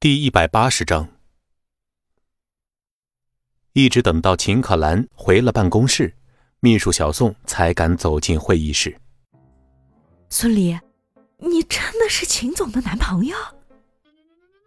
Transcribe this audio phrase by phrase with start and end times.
[0.00, 1.08] 第一百八十章，
[3.72, 6.14] 一直等到秦可兰回了办公室，
[6.60, 8.96] 秘书小宋才敢走进会议室。
[10.30, 10.78] 孙离，
[11.38, 13.36] 你真的是秦总的男朋友？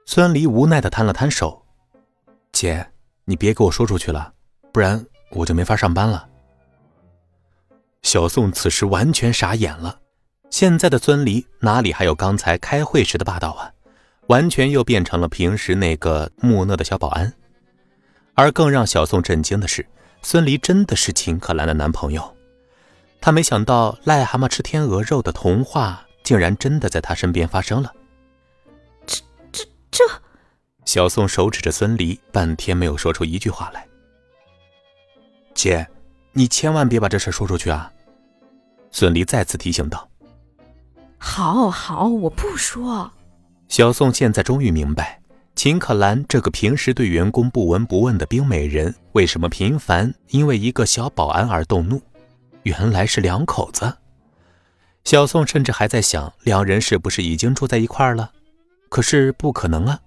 [0.06, 1.66] 孙离无奈的摊了摊手
[2.52, 2.86] ：“姐，
[3.24, 4.34] 你别给我说出去了，
[4.74, 6.28] 不然我就没法上班了。”
[8.04, 10.02] 小宋此时完全傻眼了，
[10.50, 13.72] 现在的孙离哪里还有刚才开会时的霸道啊？
[14.32, 17.34] 完全又变成了平时那个木讷的小保安，
[18.34, 19.86] 而更让小宋震惊的是，
[20.22, 22.34] 孙离真的是秦可兰的男朋友。
[23.20, 27.94] 他没想到癞蛤蟆吃天鹅肉的童话竟然真的在他身边发生了。
[29.06, 30.04] 这、这、这……
[30.86, 33.86] 小宋手指着孙离，半天没有说出一句话来。
[35.54, 35.86] 姐，
[36.32, 37.92] 你千万别把这事说出去啊！
[38.92, 40.10] 孙离再次提醒道。
[41.18, 43.12] 好好，我不说。
[43.72, 45.18] 小宋现在终于明白，
[45.56, 52.02] 秦可兰这个平时对员工不闻不问的冰美人，为什么频繁因为一个小保安而动怒。
[52.64, 53.98] 原来是两口子。
[55.06, 58.34] 小宋甚至还在想，两人是不是已经住在一块了？
[58.90, 60.02] 可是不可能啊！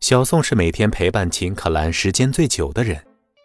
[0.00, 3.00] 小宋是每天陪伴秦可兰时间最久的人，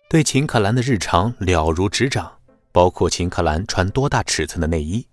[0.10, 2.40] 对秦可兰的日常了如指掌，
[2.72, 5.06] 包括秦可兰穿多大尺寸的内衣。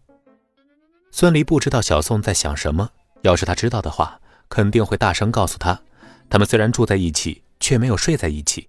[1.11, 2.89] 孙离不知道小宋在想什么，
[3.21, 4.19] 要是他知道的话。
[4.51, 5.81] 肯定会大声告诉他，
[6.29, 8.69] 他们虽然住在一起，却没有睡在一起。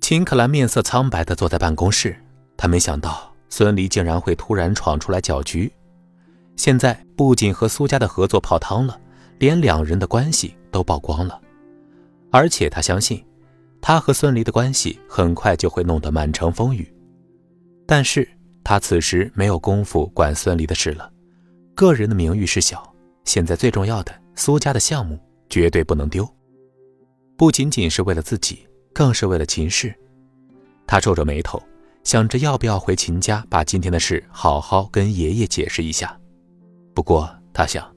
[0.00, 2.14] 秦可兰面色苍白地坐在办公室，
[2.58, 5.72] 她没想到孙离竟然会突然闯出来搅局。
[6.56, 9.00] 现在不仅和苏家的合作泡汤了，
[9.38, 11.40] 连两人的关系都曝光了。
[12.30, 13.24] 而且他相信，
[13.80, 16.92] 他和孙离的关系很快就会弄得满城风雨。
[17.86, 18.28] 但是
[18.62, 21.10] 他此时没有功夫管孙离的事了，
[21.74, 22.93] 个人的名誉事小。
[23.24, 26.28] 现在最重要的，苏家的项目绝对不能丢，
[27.36, 29.94] 不仅仅是为了自己，更是为了秦氏。
[30.86, 31.62] 他皱着眉头，
[32.02, 36.18] 想着要不要回秦家，把今天的事好好跟爷爷解释一下。
[36.94, 37.90] 不过他想，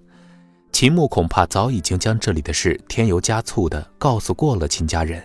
[0.71, 5.21] 秦牧恐怕早已经将这里的事添油加醋的告诉过了秦家人，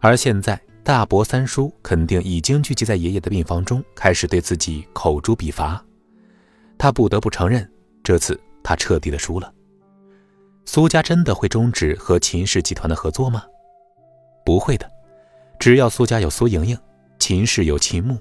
[0.00, 5.84] 而现在大伯三叔肯定已经聚集在爷爷的病房中，开始对自己口诛笔伐。
[6.78, 7.70] 他不得不承认，
[8.02, 8.40] 这次。
[8.62, 9.52] 他彻底的输了。
[10.64, 13.44] 苏家真的会终止和秦氏集团的合作吗？
[14.44, 14.88] 不会的，
[15.58, 16.78] 只要苏家有苏莹莹，
[17.18, 18.16] 秦氏有秦牧，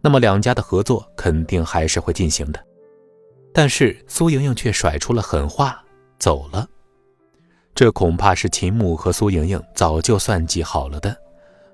[0.00, 2.62] 那么两家的合作肯定还是会进行的。
[3.52, 5.82] 但是苏莹莹却甩出了狠话，
[6.18, 6.68] 走了。
[7.74, 11.16] 这恐怕是秦牧和苏莹莹早就算计好了的。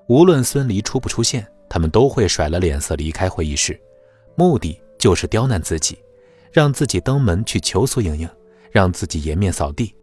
[0.07, 3.79] 无论孙离出不出现，他们都会甩了脸色离开会议室，
[4.35, 5.97] 目的就是刁难自己。
[6.51, 8.29] 让自己登门去求苏莹莹，
[8.71, 9.95] 让自己颜面扫地。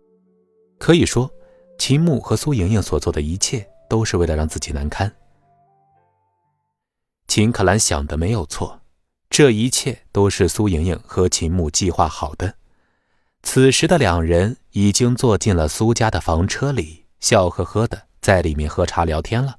[0.79, 1.31] 可以说，
[1.79, 5.13] 秦牧和苏莹莹所做的一切都是为了让自己难堪。
[7.27, 8.81] 秦可兰想的没有错，
[9.29, 12.55] 这一切都是苏莹莹和秦牧计划好的。
[13.43, 19.57] 此时的两人已经坐进了苏家的房车里，笑呵呵的在里面喝茶聊天了。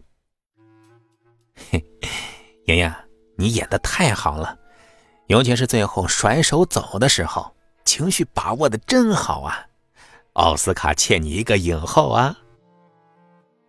[1.72, 1.86] 嘿，
[2.66, 2.92] 莹莹，
[3.38, 4.58] 你演的太好了。
[5.30, 7.54] 尤其是最后甩手走的时候，
[7.86, 9.68] 情绪把握的真好啊！
[10.34, 12.36] 奥斯卡欠你一个影后啊！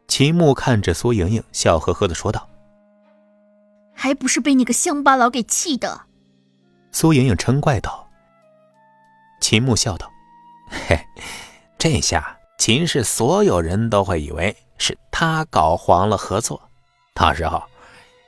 [0.08, 2.48] 秦牧看着苏莹莹，笑呵呵的说道
[3.94, 6.00] ：“还不是被那个乡巴佬给气的。”
[6.92, 8.08] 苏莹莹嗔怪道。
[9.42, 10.10] 秦牧笑道
[10.88, 10.98] ：“嘿，
[11.76, 16.70] 这下秦氏所有人都会以为是他搞黄了合作，
[17.14, 17.62] 到时候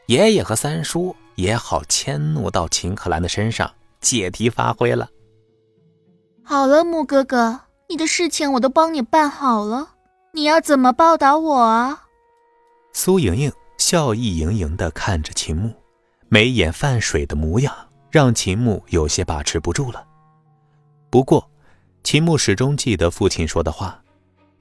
[0.07, 5.09] 爷爷和三叔。”也好迁怒到秦可兰的身上，借题发挥了。
[6.45, 7.59] 好了，木哥哥，
[7.89, 9.95] 你的事情我都帮你办好了，
[10.35, 12.03] 你要怎么报答我啊？
[12.93, 15.73] 苏莹莹笑意盈盈的看着秦牧，
[16.29, 17.75] 眉眼泛水的模样
[18.11, 20.05] 让秦牧有些把持不住了。
[21.09, 21.51] 不过，
[22.05, 23.99] 秦牧始终记得父亲说的话：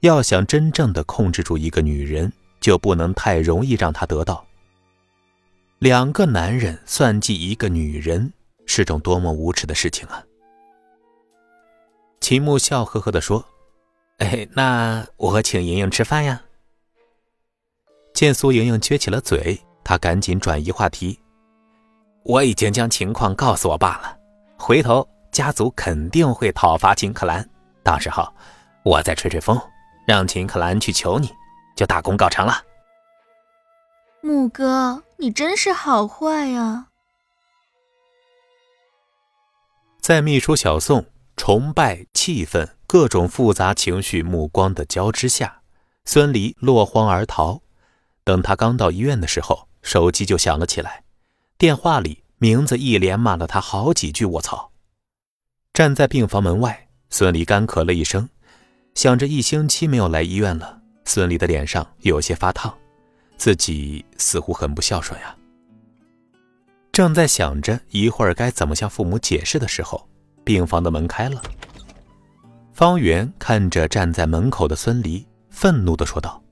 [0.00, 4.42] 要想真正的控制住一个女人，就不能太容易让她得到。
[5.82, 8.32] 两个男人算计一个女人，
[8.66, 10.22] 是种多么无耻的事情啊！
[12.20, 13.44] 秦牧笑呵呵地说
[14.18, 16.40] ：“哎，那我请莹莹吃饭呀。”
[18.14, 21.18] 见苏莹莹撅起了嘴，他赶紧转移话题
[22.22, 24.16] ：“我已经将情况告诉我爸了，
[24.56, 27.44] 回头家族肯定会讨伐秦可兰，
[27.82, 28.32] 到时候
[28.84, 29.60] 我再吹吹风，
[30.06, 31.28] 让秦可兰去求你，
[31.74, 32.62] 就大功告成了。”
[34.22, 35.02] 木哥。
[35.18, 36.88] 你真是好坏呀！
[40.00, 45.62] 在秘书小宋崇拜、气愤、各种复杂情绪目光的交织下，
[46.04, 47.62] 孙离落荒而逃。
[48.24, 51.04] 等他刚到医院的时候，手机就响了起来，
[51.56, 54.24] 电话里名字一连骂了他好几句。
[54.24, 54.72] 卧槽！
[55.72, 58.28] 站在病房门外，孙离干咳了一声，
[58.96, 62.76] 想着一星期没有来医院了，孙离的脸上有些发烫，
[63.36, 65.36] 自己似乎很不孝顺呀。
[66.92, 70.08] 正在想着一会儿该怎么向父母解释的时候，
[70.44, 71.42] 病房的门开了。
[72.72, 76.42] 方圆看着站在门口的孙离，愤怒的说道：“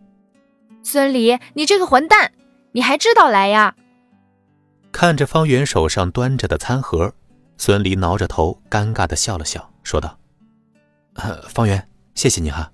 [0.82, 2.32] 孙离，你这个混蛋，
[2.72, 3.74] 你还知道来呀？”
[4.92, 7.12] 看着方圆手上端着的餐盒，
[7.56, 10.18] 孙离挠着头，尴尬的笑了笑，说道
[11.48, 12.72] ：“方圆，谢谢你哈。”“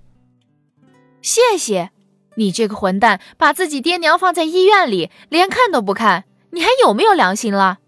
[1.21, 1.91] 谢谢
[2.37, 7.79] 你这个混蛋，把自己爹娘放在医院里，连看都不看。”你还有没有良心了？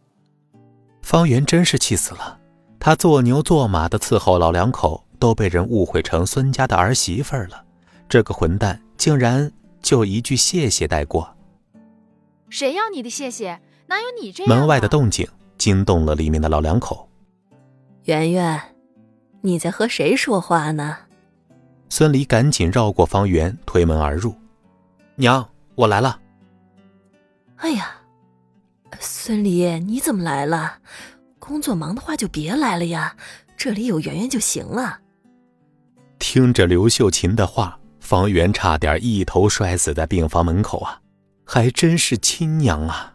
[1.01, 2.37] 方圆真是气死了，
[2.77, 7.63] 他做牛做马的伺候老两口，都被人误会成孙家的儿媳妇了。
[8.09, 9.49] 这个混蛋竟然
[9.81, 11.35] 就一句谢谢带过。
[12.49, 13.59] 谁要你的谢谢？
[13.87, 14.55] 哪有你这样？
[14.55, 15.25] 门外的动静
[15.57, 17.09] 惊动了里面的老两口。
[18.03, 18.61] 圆圆，
[19.41, 20.97] 你在和谁说话呢？
[21.89, 24.33] 孙离赶紧绕过方圆，推门而入。
[25.15, 26.19] 娘，我来了。
[27.57, 27.95] 哎呀！
[28.99, 30.77] 孙离，你怎么来了？
[31.39, 33.15] 工作忙的话就别来了呀，
[33.57, 34.99] 这里有圆圆就行了。
[36.19, 41.01] 听着刘秀琴的话，方圆差点一头摔死在病房门口啊！
[41.43, 43.13] 还真是亲娘啊！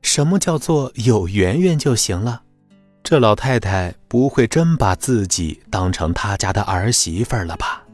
[0.00, 2.42] 什么叫做有圆圆就行了？
[3.04, 7.84] 这老太太不会真把自己当成他家的儿媳妇了吧？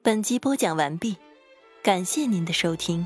[0.00, 1.16] 本集播讲完毕，
[1.82, 3.04] 感谢您的收听。